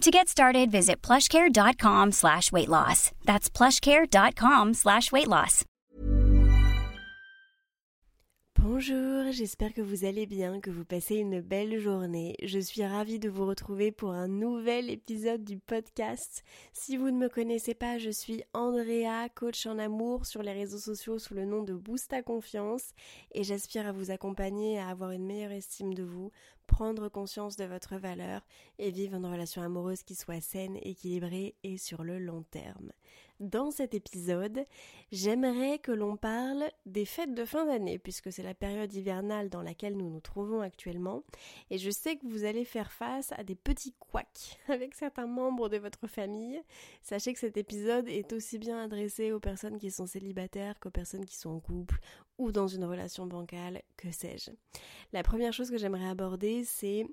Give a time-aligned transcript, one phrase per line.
[0.00, 3.10] To get started, visit plushcare.com slash weight loss.
[3.26, 5.66] That's plushcare.com slash weight loss.
[8.62, 12.36] Bonjour, j'espère que vous allez bien, que vous passez une belle journée.
[12.42, 16.44] Je suis ravie de vous retrouver pour un nouvel épisode du podcast.
[16.72, 20.78] Si vous ne me connaissez pas, je suis Andrea, coach en amour sur les réseaux
[20.78, 22.92] sociaux sous le nom de Boost à Confiance
[23.32, 26.30] et j'aspire à vous accompagner à avoir une meilleure estime de vous,
[26.70, 28.46] prendre conscience de votre valeur
[28.78, 32.92] et vivre une relation amoureuse qui soit saine, équilibrée et sur le long terme.
[33.40, 34.66] Dans cet épisode,
[35.10, 39.62] j'aimerais que l'on parle des fêtes de fin d'année, puisque c'est la période hivernale dans
[39.62, 41.24] laquelle nous nous trouvons actuellement,
[41.70, 45.70] et je sais que vous allez faire face à des petits couacs avec certains membres
[45.70, 46.62] de votre famille.
[47.02, 51.24] Sachez que cet épisode est aussi bien adressé aux personnes qui sont célibataires qu'aux personnes
[51.24, 51.98] qui sont en couple
[52.40, 54.50] ou dans une relation bancale, que sais-je.
[55.12, 57.06] La première chose que j'aimerais aborder, c'est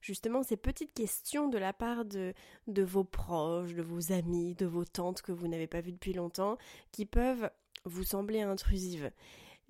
[0.00, 2.34] justement ces petites questions de la part de,
[2.66, 6.12] de vos proches, de vos amis, de vos tantes que vous n'avez pas vues depuis
[6.12, 6.58] longtemps,
[6.90, 7.48] qui peuvent
[7.84, 9.12] vous sembler intrusives.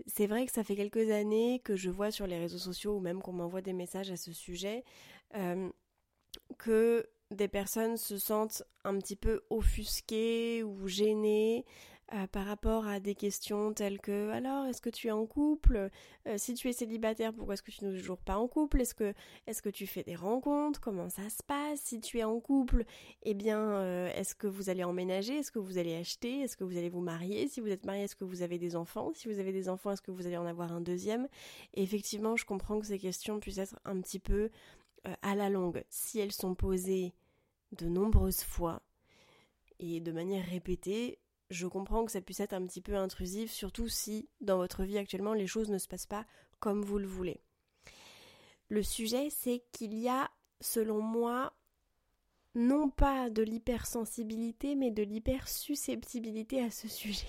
[0.07, 3.01] C'est vrai que ça fait quelques années que je vois sur les réseaux sociaux ou
[3.01, 4.83] même qu'on m'envoie des messages à ce sujet
[5.37, 5.69] euh,
[6.57, 11.67] que des personnes se sentent un petit peu offusquées ou gênées
[12.15, 15.91] euh, par rapport à des questions telles que alors est-ce que tu es en couple?
[16.27, 18.81] Euh, Si tu es célibataire, pourquoi est-ce que tu n'es toujours pas en couple?
[18.83, 19.15] Est-ce que
[19.47, 20.81] est-ce que tu fais des rencontres?
[20.81, 21.81] Comment ça se passe?
[21.81, 22.85] Si tu es en couple,
[23.23, 25.39] eh bien euh, est-ce que vous allez emménager?
[25.39, 26.41] Est-ce que vous allez acheter?
[26.41, 27.49] Est-ce que vous allez vous marier?
[27.49, 29.13] Si vous êtes marié, est-ce que vous avez des enfants?
[29.15, 31.29] Si vous avez des enfants, est-ce que vous allez en avoir un deuxième?
[31.75, 34.51] Effectivement, je comprends que ces questions puissent être un petit peu
[35.23, 35.83] à la longue.
[35.89, 37.13] Si elles sont posées
[37.73, 38.83] de nombreuses fois
[39.79, 41.19] et de manière répétée,
[41.53, 44.99] je comprends que ça puisse être un petit peu intrusif, surtout si dans votre vie
[44.99, 46.27] actuellement les choses ne se passent pas
[46.61, 47.41] comme vous le voulez.
[48.69, 50.31] Le sujet, c'est qu'il y a,
[50.61, 51.53] selon moi,
[52.55, 57.27] non pas de l'hypersensibilité, mais de l'hypersusceptibilité à ce sujet.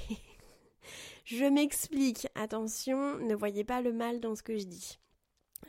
[1.26, 5.00] je m'explique, attention, ne voyez pas le mal dans ce que je dis.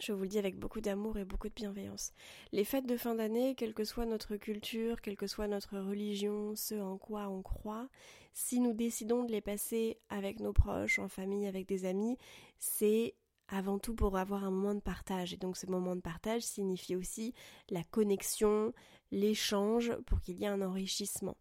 [0.00, 2.12] Je vous le dis avec beaucoup d'amour et beaucoup de bienveillance.
[2.52, 6.54] Les fêtes de fin d'année, quelle que soit notre culture, quelle que soit notre religion,
[6.56, 7.88] ce en quoi on croit,
[8.32, 12.18] si nous décidons de les passer avec nos proches, en famille, avec des amis,
[12.58, 13.14] c'est
[13.48, 15.32] avant tout pour avoir un moment de partage.
[15.32, 17.34] Et donc ce moment de partage signifie aussi
[17.70, 18.72] la connexion,
[19.10, 21.36] l'échange, pour qu'il y ait un enrichissement.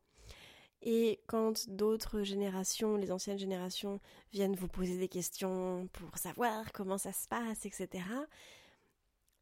[0.85, 4.01] Et quand d'autres générations, les anciennes générations,
[4.33, 8.03] viennent vous poser des questions pour savoir comment ça se passe, etc.,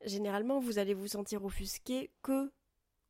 [0.05, 2.51] généralement vous allez vous sentir offusqué que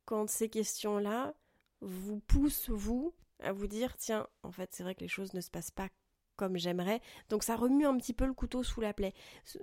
[0.06, 1.34] quand ces questions-là
[1.80, 5.40] vous poussent, vous, à vous dire, tiens, en fait, c'est vrai que les choses ne
[5.40, 5.88] se passent pas
[6.36, 7.00] comme j'aimerais.
[7.28, 9.12] Donc ça remue un petit peu le couteau sous la plaie.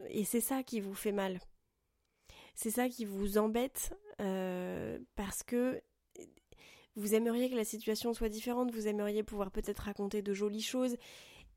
[0.09, 1.39] Et c'est ça qui vous fait mal.
[2.53, 5.81] C'est ça qui vous embête euh, parce que
[6.99, 10.97] vous aimeriez que la situation soit différente, vous aimeriez pouvoir peut-être raconter de jolies choses.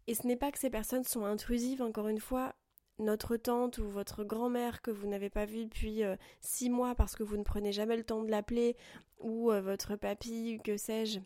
[0.07, 2.55] Et ce n'est pas que ces personnes sont intrusives, encore une fois,
[2.99, 7.17] notre tante ou votre grand-mère que vous n'avez pas vue depuis euh, six mois parce
[7.17, 8.77] que vous ne prenez jamais le temps de l'appeler,
[9.19, 11.21] ou euh, votre papy, que sais-je,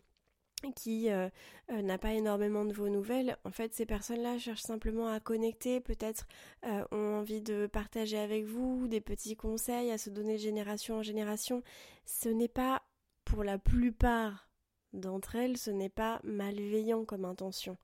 [0.75, 1.29] qui euh,
[1.71, 6.27] n'a pas énormément de vos nouvelles, en fait ces personnes-là cherchent simplement à connecter, peut-être
[6.65, 11.03] ont envie de partager avec vous des petits conseils, à se donner de génération en
[11.03, 11.63] génération.
[12.07, 12.83] Ce n'est pas,
[13.27, 14.49] pour la plupart
[14.95, 17.77] d'entre elles, ce n'est pas malveillant comme intention.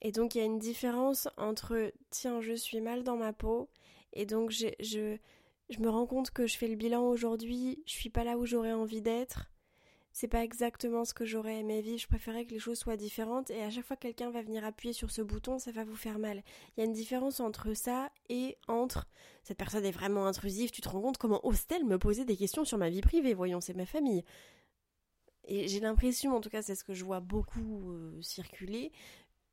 [0.00, 3.68] Et donc il y a une différence entre tiens, je suis mal dans ma peau
[4.12, 5.16] et donc je, je,
[5.78, 8.72] me rends compte que je fais le bilan aujourd'hui, je suis pas là où j'aurais
[8.72, 9.51] envie d'être.
[10.12, 13.50] C'est pas exactement ce que j'aurais aimé vivre, je préférais que les choses soient différentes.
[13.50, 15.96] Et à chaque fois que quelqu'un va venir appuyer sur ce bouton, ça va vous
[15.96, 16.42] faire mal.
[16.76, 19.08] Il y a une différence entre ça et entre.
[19.42, 22.64] Cette personne est vraiment intrusive, tu te rends compte comment ose-t-elle me poser des questions
[22.64, 24.24] sur ma vie privée, voyons, c'est ma famille.
[25.44, 28.92] Et j'ai l'impression, en tout cas c'est ce que je vois beaucoup euh, circuler,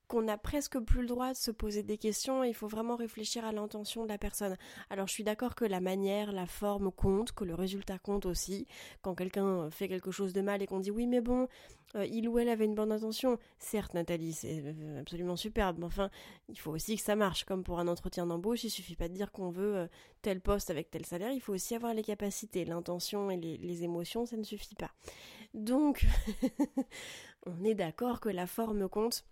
[0.09, 3.45] qu'on n'a presque plus le droit de se poser des questions, il faut vraiment réfléchir
[3.45, 4.57] à l'intention de la personne.
[4.89, 8.67] Alors je suis d'accord que la manière, la forme compte, que le résultat compte aussi.
[9.03, 11.47] Quand quelqu'un fait quelque chose de mal et qu'on dit oui mais bon,
[11.95, 15.85] euh, il ou elle avait une bonne intention, certes Nathalie, c'est euh, absolument superbe, mais
[15.85, 16.09] enfin,
[16.47, 19.13] il faut aussi que ça marche, comme pour un entretien d'embauche, il suffit pas de
[19.13, 19.87] dire qu'on veut euh,
[20.23, 24.25] tel poste avec tel salaire, il faut aussi avoir les capacités, l'intention et les émotions,
[24.25, 24.91] ça ne suffit pas.
[25.53, 26.05] Donc,
[27.45, 29.23] on est d'accord que la forme compte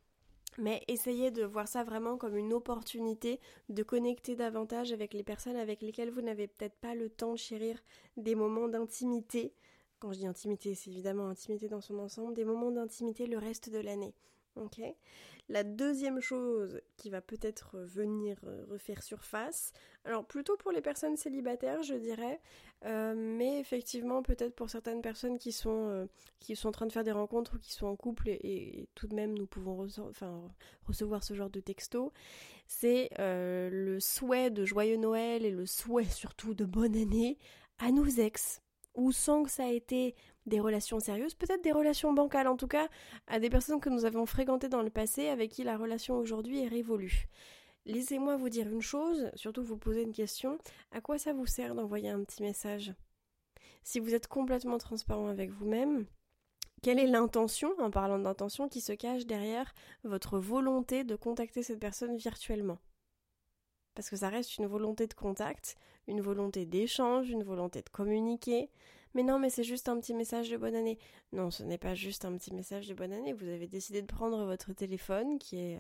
[0.58, 3.40] mais essayez de voir ça vraiment comme une opportunité
[3.70, 7.38] de connecter davantage avec les personnes avec lesquelles vous n'avez peut-être pas le temps de
[7.38, 7.82] chérir
[8.18, 9.54] des moments d'intimité.
[10.00, 13.70] Quand je dis intimité, c'est évidemment intimité dans son ensemble, des moments d'intimité le reste
[13.70, 14.14] de l'année.
[14.58, 14.82] Ok.
[15.50, 19.72] La deuxième chose qui va peut-être venir euh, refaire surface,
[20.04, 22.42] alors plutôt pour les personnes célibataires, je dirais,
[22.84, 26.06] euh, mais effectivement peut-être pour certaines personnes qui sont euh,
[26.40, 29.08] qui sont en train de faire des rencontres ou qui sont en couple et, tout
[29.08, 29.88] de même nous pouvons
[30.86, 32.12] recevoir ce genre de texto,
[32.68, 37.38] c'est le souhait de joyeux Noël et le souhait surtout de bonne année
[37.80, 38.62] à nos ex.
[38.96, 40.16] Ou sans que ça ait été
[40.48, 42.88] des relations sérieuses, peut-être des relations bancales, en tout cas
[43.28, 46.64] à des personnes que nous avons fréquentées dans le passé avec qui la relation aujourd'hui
[46.64, 47.28] est révolue.
[47.86, 50.58] Laissez-moi vous dire une chose, surtout vous poser une question,
[50.92, 52.94] à quoi ça vous sert d'envoyer un petit message?
[53.84, 56.06] Si vous êtes complètement transparent avec vous-même,
[56.84, 59.74] quelle est l'intention, en parlant d'intention, qui se cache derrière
[60.04, 62.80] votre volonté de contacter cette personne virtuellement?
[63.96, 65.76] Parce que ça reste une volonté de contact,
[66.08, 68.70] une volonté d'échange, une volonté de communiquer,
[69.14, 70.98] mais non, mais c'est juste un petit message de bonne année.
[71.32, 73.34] Non, ce n'est pas juste un petit message de bonne année.
[73.34, 75.80] Vous avez décidé de prendre votre téléphone, qui est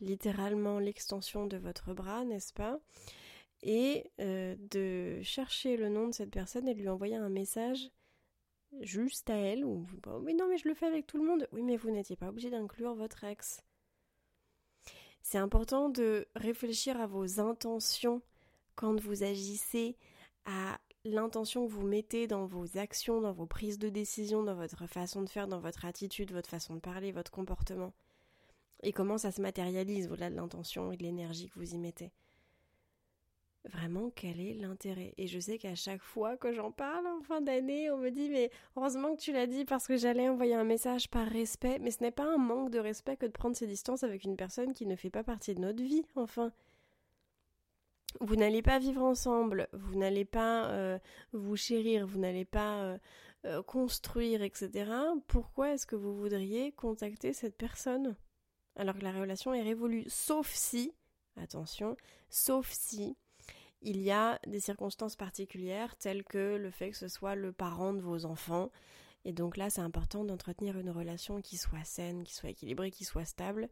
[0.00, 2.78] littéralement l'extension de votre bras, n'est-ce pas?
[3.62, 7.90] Et euh, de chercher le nom de cette personne et de lui envoyer un message
[8.80, 9.64] juste à elle.
[9.64, 9.86] Ou,
[10.22, 11.48] oui, non, mais je le fais avec tout le monde.
[11.52, 13.62] Oui, mais vous n'étiez pas obligé d'inclure votre ex.
[15.22, 18.22] C'est important de réfléchir à vos intentions
[18.76, 19.96] quand vous agissez,
[20.44, 20.78] à
[21.14, 25.22] l'intention que vous mettez dans vos actions, dans vos prises de décision, dans votre façon
[25.22, 27.92] de faire, dans votre attitude, votre façon de parler, votre comportement.
[28.82, 32.12] Et comment ça se matérialise au-delà de l'intention et de l'énergie que vous y mettez.
[33.64, 35.14] Vraiment, quel est l'intérêt?
[35.18, 38.30] Et je sais qu'à chaque fois que j'en parle en fin d'année, on me dit
[38.30, 41.78] mais heureusement que tu l'as dit parce que j'allais envoyer un message par respect.
[41.80, 44.36] Mais ce n'est pas un manque de respect que de prendre ses distances avec une
[44.36, 46.52] personne qui ne fait pas partie de notre vie, enfin
[48.20, 50.98] vous n'allez pas vivre ensemble, vous n'allez pas euh,
[51.32, 52.98] vous chérir, vous n'allez pas euh,
[53.46, 54.90] euh, construire, etc.
[55.26, 58.16] Pourquoi est-ce que vous voudriez contacter cette personne
[58.76, 60.04] alors que la relation est révolue?
[60.08, 60.92] Sauf si,
[61.36, 61.96] attention,
[62.28, 63.16] sauf si
[63.80, 67.92] il y a des circonstances particulières telles que le fait que ce soit le parent
[67.92, 68.70] de vos enfants.
[69.24, 73.04] Et donc là, c'est important d'entretenir une relation qui soit saine, qui soit équilibrée, qui
[73.04, 73.68] soit stable,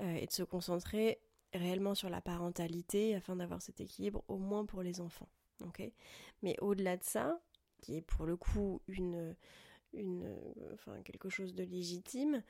[0.00, 1.20] et de se concentrer
[1.54, 5.28] réellement sur la parentalité afin d'avoir cet équilibre au moins pour les enfants.
[6.42, 7.40] Mais au-delà de ça,
[7.80, 9.34] qui est pour le coup une,
[11.04, 12.42] quelque chose de légitime,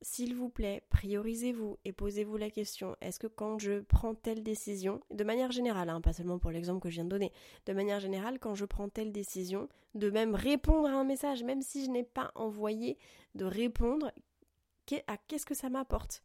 [0.00, 5.00] s'il vous plaît, priorisez-vous et posez-vous la question, est-ce que quand je prends telle décision,
[5.12, 7.32] de manière générale, hein, pas seulement pour l'exemple que je viens de donner,
[7.66, 11.62] de manière générale, quand je prends telle décision, de même répondre à un message, même
[11.62, 12.98] si je n'ai pas envoyé,
[13.36, 14.10] de répondre
[14.86, 16.24] qu'est-ce que ça m'apporte?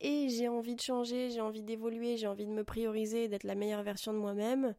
[0.00, 3.54] et j'ai envie de changer, j'ai envie d'évoluer, j'ai envie de me prioriser, d'être la
[3.54, 4.74] meilleure version de moi-même,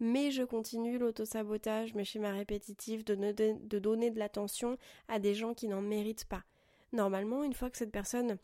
[0.00, 4.76] mais je continue l'autosabotage, mes schémas répétitifs, de, de donner de l'attention
[5.08, 6.44] à des gens qui n'en méritent pas.
[6.92, 8.38] Normalement, une fois que cette personne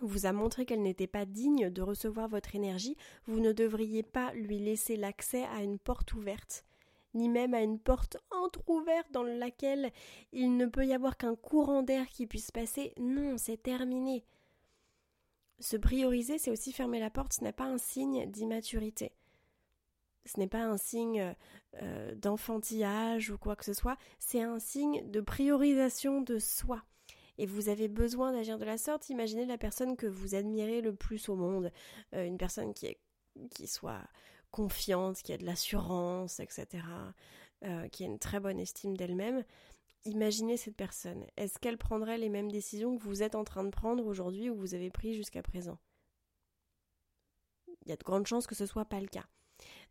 [0.00, 4.32] vous a montré qu'elle n'était pas digne de recevoir votre énergie, vous ne devriez pas
[4.34, 6.64] lui laisser l'accès à une porte ouverte,
[7.14, 9.90] ni même à une porte entr'ouverte dans laquelle
[10.32, 12.94] il ne peut y avoir qu'un courant d'air qui puisse passer.
[12.98, 14.24] Non, c'est terminé.
[15.62, 19.12] Se prioriser, c'est aussi fermer la porte, ce n'est pas un signe d'immaturité.
[20.24, 21.36] Ce n'est pas un signe
[21.80, 26.82] euh, d'enfantillage ou quoi que ce soit, c'est un signe de priorisation de soi.
[27.38, 29.08] Et vous avez besoin d'agir de la sorte.
[29.08, 31.70] Imaginez la personne que vous admirez le plus au monde,
[32.14, 32.98] euh, une personne qui, est,
[33.52, 34.02] qui soit
[34.50, 36.84] confiante, qui a de l'assurance, etc.,
[37.64, 39.44] euh, qui a une très bonne estime d'elle-même.
[40.04, 41.24] Imaginez cette personne?
[41.36, 44.56] Est-ce qu'elle prendrait les mêmes décisions que vous êtes en train de prendre aujourd'hui ou
[44.56, 45.78] vous avez pris jusqu'à présent?
[47.84, 49.26] Il y a de grandes chances que ce ne soit pas le cas.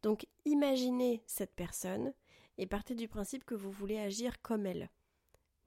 [0.02, 2.14] Donc imaginez cette personne
[2.58, 4.90] et partez du principe que vous voulez agir comme elle.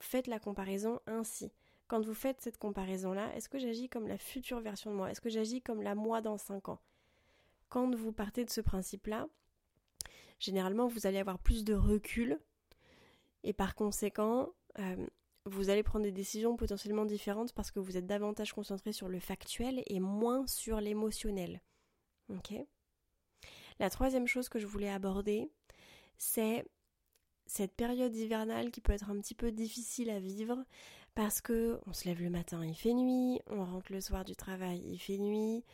[0.00, 1.50] Faites la comparaison ainsi.
[1.86, 5.10] Quand vous faites cette comparaison-là, est-ce que j'agis comme la future version de moi?
[5.10, 6.80] Est-ce que j'agis comme la moi dans 5 ans?
[7.70, 9.26] Quand vous partez de ce principe-là,
[10.38, 12.38] généralement vous allez avoir plus de recul
[13.44, 14.48] et par conséquent,
[14.78, 15.06] euh,
[15.46, 19.20] vous allez prendre des décisions potentiellement différentes parce que vous êtes davantage concentré sur le
[19.20, 21.60] factuel et moins sur l'émotionnel.
[22.30, 22.54] Ok?
[23.78, 25.50] La troisième chose que je voulais aborder,
[26.16, 26.64] c'est
[27.46, 30.64] cette période hivernale qui peut être un petit peu difficile à vivre
[31.14, 34.34] parce que on se lève le matin, il fait nuit, on rentre le soir du
[34.34, 35.64] travail, il fait nuit,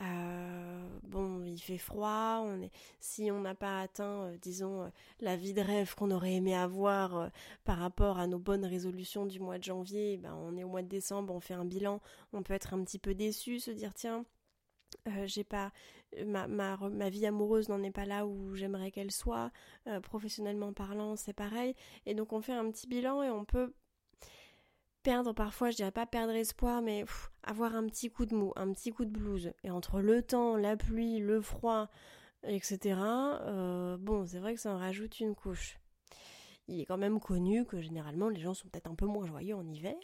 [0.00, 2.40] euh, bon, il fait froid.
[2.42, 2.70] On est,
[3.00, 4.88] si on n'a pas atteint, euh, disons, euh,
[5.20, 7.30] la vie de rêve qu'on aurait aimé avoir
[7.64, 10.82] par rapport à nos bonnes résolutions du mois de janvier, ben, on est au mois
[10.82, 12.00] de décembre, on fait un bilan,
[12.32, 14.24] on peut être un petit peu déçu, se dire tiens,
[15.26, 15.72] j'ai pas
[16.26, 19.50] ma, ma, ma, vie amoureuse n'en est pas là où j'aimerais qu'elle soit.
[20.02, 21.74] professionnellement parlant, c'est pareil.
[22.06, 23.74] Et donc on fait un petit bilan et on peut
[25.04, 27.04] perdre parfois, je dirais pas perdre espoir, mais
[27.44, 29.52] avoir un petit coup de mou, un petit coup de blues.
[29.62, 31.88] Et entre le temps, la pluie, le froid,
[32.42, 32.98] etc.,
[33.42, 35.78] euh, bon, c'est vrai que ça en rajoute une couche.
[36.66, 39.54] Il est quand même connu que généralement les gens sont peut-être un peu moins joyeux
[39.54, 39.94] en hiver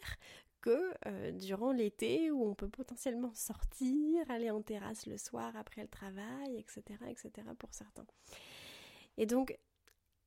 [0.61, 5.81] que euh, durant l'été où on peut potentiellement sortir, aller en terrasse le soir après
[5.81, 7.31] le travail, etc., etc.
[7.59, 8.07] pour certains.
[9.17, 9.59] Et donc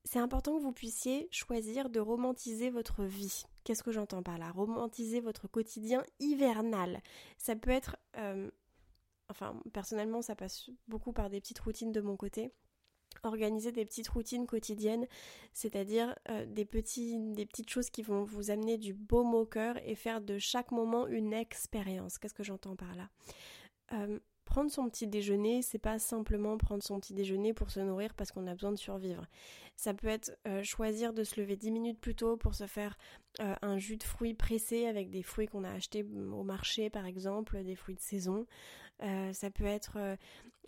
[0.06, 3.44] c'est important que vous puissiez choisir de romantiser votre vie.
[3.64, 4.52] Qu'est-ce que j'entends par là?
[4.52, 7.02] Romantiser votre quotidien hivernal.
[7.38, 7.96] Ça peut être...
[8.18, 8.52] Euh,
[9.30, 12.52] enfin, personnellement, ça passe beaucoup par des petites routines de mon côté.
[13.22, 15.08] Organiser des petites routines quotidiennes,
[15.54, 20.20] c'est-à-dire euh, des, petites choses qui vont vous amener du baume au cœur et faire
[20.20, 22.18] de chaque moment une expérience.
[22.18, 23.10] Qu'est-ce que j'entends par là?
[23.94, 24.20] Euh,
[24.54, 28.32] prendre son petit déjeuner, c'est pas simplement prendre son petit déjeuner pour se nourrir parce
[28.32, 29.26] qu'on a besoin de survivre.
[29.78, 32.96] Ça peut être euh, choisir de se lever 10 minutes plus tôt pour se faire
[33.40, 36.92] euh, un jus de fruits pressé avec des fruits qu'on a achetés mm, au marché
[36.92, 38.46] par exemple, des fruits de saison.
[39.04, 39.98] Euh, ça peut être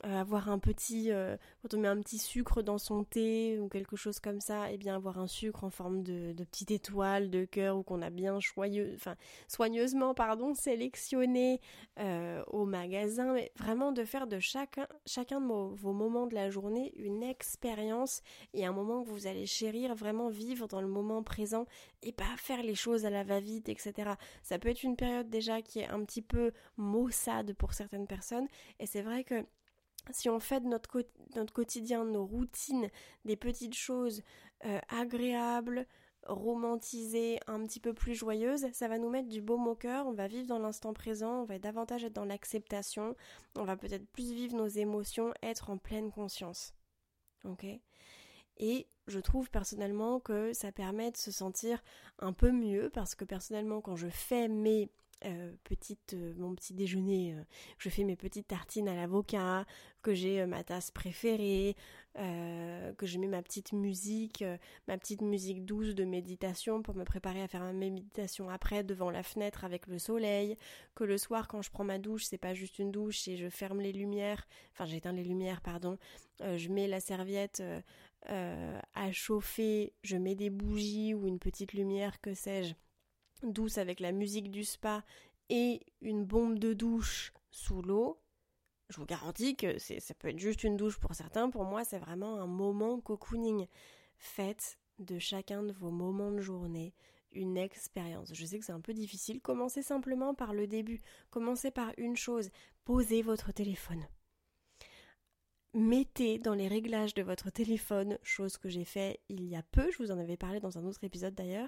[0.03, 3.69] euh, avoir un petit, euh, quand on met un petit sucre dans son thé ou
[3.69, 6.71] quelque chose comme ça, et eh bien avoir un sucre en forme de, de petite
[6.71, 8.39] étoile, de cœur ou qu'on a bien
[9.47, 11.61] soigneusement pardon sélectionné
[11.99, 16.49] euh, au magasin, mais vraiment de faire de chacun, chacun de vos moments de la
[16.49, 18.21] journée une expérience
[18.53, 21.65] et un moment que vous allez chérir, vraiment vivre dans le moment présent
[22.03, 24.11] et pas faire les choses à la va-vite, etc.
[24.43, 28.24] Ça peut être une période déjà qui est un petit peu maussade pour certaines personnes
[28.79, 29.45] et c'est vrai que
[30.11, 31.01] si on fait de notre,
[31.51, 32.89] quotidien, nos routines,
[33.25, 34.21] des petites choses
[34.65, 35.87] euh, agréables,
[36.27, 40.13] romantisée, un petit peu plus joyeuse, ça va nous mettre du baume au cœur, on
[40.13, 43.15] va vivre dans l'instant présent, on va davantage être dans l'acceptation,
[43.55, 46.73] on va peut-être plus vivre nos émotions, être en pleine conscience.
[47.43, 47.65] Ok?
[48.57, 51.83] Et je trouve personnellement que ça permet de se sentir
[52.19, 54.89] un peu mieux parce que personnellement quand je fais mes
[55.23, 57.43] euh, petite, euh, mon petit déjeuner, euh,
[57.77, 59.65] je fais mes petites tartines à l'avocat,
[60.03, 61.75] que j'ai ma tasse préférée,
[62.13, 64.43] que je mets ma petite musique,
[64.87, 69.09] ma petite musique douce de méditation pour me préparer à faire ma méditation après devant
[69.09, 70.57] la fenêtre avec le soleil,
[70.93, 73.49] que le soir quand je prends ma douche, c'est pas juste une douche et je
[73.49, 75.97] ferme les lumières, enfin j'éteins les lumières, pardon,
[76.39, 77.63] je mets la serviette
[78.27, 82.75] à chauffer, je mets des bougies ou une petite lumière, que sais-je
[83.53, 85.03] douce avec la musique du spa
[85.49, 88.19] et une bombe de douche sous l'eau,
[88.89, 91.49] je vous garantis que ça peut être juste une douche pour certains.
[91.49, 93.67] Pour moi, c'est vraiment un moment cocooning.
[94.17, 96.93] Faites de chacun de vos moments de journée
[97.35, 98.33] une expérience.
[98.33, 99.41] Je sais que c'est un peu difficile.
[99.41, 101.01] Commencez simplement par le début.
[101.29, 102.49] Commencez par une chose.
[102.85, 104.07] Posez votre téléphone.
[105.73, 109.91] Mettez dans les réglages de votre téléphone, chose que j'ai fait il y a peu,
[109.91, 111.67] je vous en avais parlé dans un autre épisode d'ailleurs,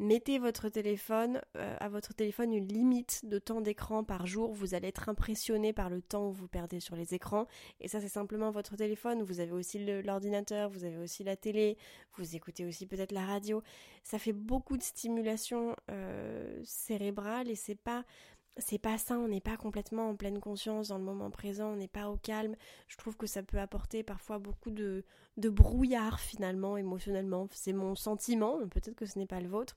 [0.00, 4.52] Mettez votre téléphone, euh, à votre téléphone une limite de temps d'écran par jour.
[4.52, 7.46] Vous allez être impressionné par le temps que vous perdez sur les écrans.
[7.80, 9.22] Et ça, c'est simplement votre téléphone.
[9.22, 11.78] Vous avez aussi l'ordinateur, vous avez aussi la télé,
[12.16, 13.62] vous écoutez aussi peut-être la radio.
[14.02, 18.04] Ça fait beaucoup de stimulation euh, cérébrale et c'est pas
[18.56, 21.76] c'est pas ça, on n'est pas complètement en pleine conscience dans le moment présent, on
[21.76, 22.54] n'est pas au calme.
[22.86, 25.04] Je trouve que ça peut apporter parfois beaucoup de,
[25.36, 27.48] brouillard finalement, émotionnellement.
[27.52, 29.76] C'est mon sentiment, peut-être que ce n'est pas le vôtre.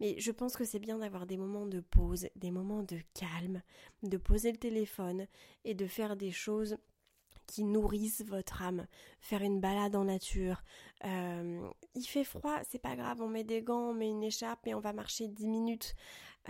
[0.00, 3.62] Mais je pense que c'est bien d'avoir des moments de pause, des moments de calme,
[4.02, 5.26] de poser le téléphone
[5.64, 6.76] et de faire des choses
[7.46, 8.86] qui nourrissent votre âme.
[9.20, 10.62] Faire une balade en nature.
[11.04, 14.66] Euh, il fait froid, c'est pas grave, on met des gants, on met une écharpe
[14.66, 15.94] et on va marcher 10 minutes.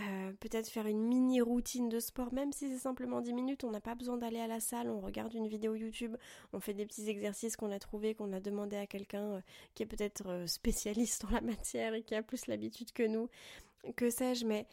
[0.01, 3.71] Euh, peut-être faire une mini routine de sport, même si c'est simplement 10 minutes, on
[3.71, 6.17] n'a pas besoin d'aller à la salle, on regarde une vidéo YouTube,
[6.53, 9.41] on fait des petits exercices qu'on a trouvés, qu'on a demandé à quelqu'un euh,
[9.75, 13.29] qui est peut-être spécialiste en la matière et qui a plus l'habitude que nous,
[13.95, 14.67] que sais-je, mais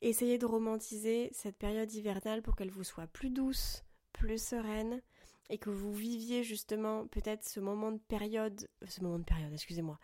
[0.00, 5.02] essayez de romantiser cette période hivernale pour qu'elle vous soit plus douce, plus sereine,
[5.50, 9.98] et que vous viviez justement peut-être ce moment de période, ce moment de période, excusez-moi.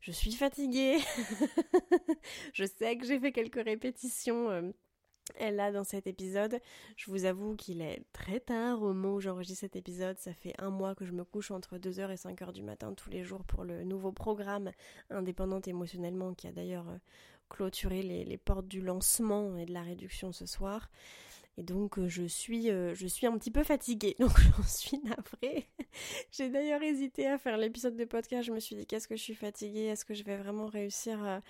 [0.00, 0.98] Je suis fatiguée.
[2.52, 4.70] je sais que j'ai fait quelques répétitions euh,
[5.40, 6.60] là dans cet épisode.
[6.96, 10.18] Je vous avoue qu'il est très tard au moment où j'enregistre cet épisode.
[10.18, 13.10] Ça fait un mois que je me couche entre 2h et 5h du matin tous
[13.10, 14.70] les jours pour le nouveau programme
[15.10, 16.98] Indépendante émotionnellement qui a d'ailleurs euh,
[17.48, 20.90] clôturé les portes du lancement et de la réduction ce soir.
[21.58, 24.98] Et donc euh, je suis, euh, je suis un petit peu fatiguée, donc j'en suis
[24.98, 25.66] navrée.
[26.30, 28.46] J'ai d'ailleurs hésité à faire l'épisode de podcast.
[28.46, 31.20] Je me suis dit qu'est-ce que je suis fatiguée, est-ce que je vais vraiment réussir
[31.24, 31.40] à,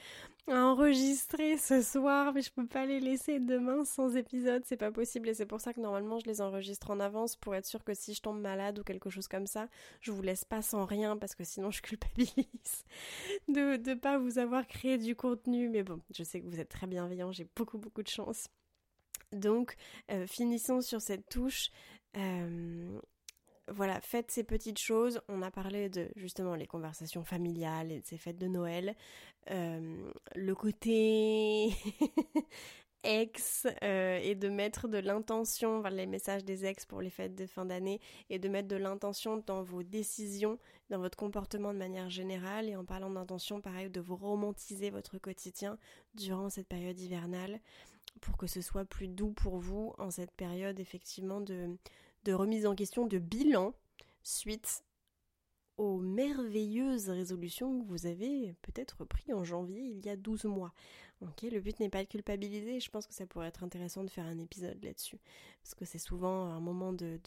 [0.51, 5.29] enregistrer ce soir, mais je peux pas les laisser demain sans épisode, c'est pas possible.
[5.29, 7.92] Et c'est pour ça que normalement je les enregistre en avance pour être sûr que
[7.92, 9.68] si je tombe malade ou quelque chose comme ça,
[10.01, 12.33] je vous laisse pas sans rien parce que sinon je culpabilise
[13.49, 15.68] de ne pas vous avoir créé du contenu.
[15.68, 18.49] Mais bon, je sais que vous êtes très bienveillant, j'ai beaucoup beaucoup de chance.
[19.33, 19.77] Donc,
[20.11, 21.71] euh, finissons sur cette touche.
[22.17, 23.01] Euh,
[23.69, 25.21] voilà, faites ces petites choses.
[25.29, 28.95] On a parlé de justement les conversations familiales et de ces fêtes de Noël.
[29.51, 31.69] Euh, le côté
[33.05, 37.67] ex et de mettre de l'intention, les messages des ex pour les fêtes de fin
[37.67, 42.69] d'année et de mettre de l'intention dans vos décisions, dans votre comportement de manière générale
[42.69, 45.79] et en parlant d'intention, pareil, de vous romantiser votre quotidien
[46.14, 47.61] durant cette période hivernale
[48.19, 51.77] pour que ce soit plus doux pour vous en cette période effectivement de,
[52.27, 53.75] remise en question, de bilan
[54.23, 54.85] suite
[55.79, 60.75] aux merveilleuses résolutions que vous avez peut-être pris en janvier il y a 12 mois.
[61.21, 64.11] Ok, le but n'est pas de culpabiliser, je pense que ça pourrait être intéressant de
[64.11, 65.19] faire un épisode là-dessus,
[65.63, 67.19] parce que c'est souvent un moment de,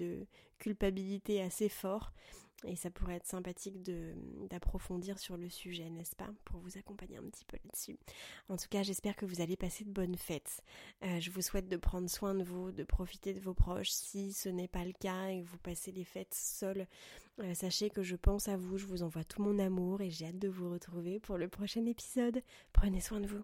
[0.59, 2.13] culpabilité assez fort
[2.65, 7.23] et ça pourrait être sympathique d'approfondir sur le sujet, n'est-ce pas Pour vous accompagner un
[7.23, 7.97] petit peu là-dessus.
[8.47, 10.61] En tout cas, j'espère que vous allez passer de bonnes fêtes.
[11.03, 13.89] Euh, je vous souhaite de prendre soin de vous, de profiter de vos proches.
[13.89, 16.85] Si ce n'est pas le cas et que vous passez les fêtes seuls,
[17.39, 20.27] euh, sachez que je pense à vous, je vous envoie tout mon amour et j'ai
[20.27, 22.43] hâte de vous retrouver pour le prochain épisode.
[22.73, 23.43] Prenez soin de vous.